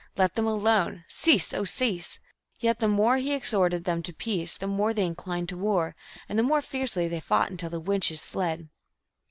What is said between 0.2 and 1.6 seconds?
them alone! Cease,